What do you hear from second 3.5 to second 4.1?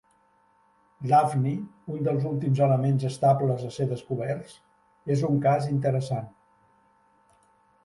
a ser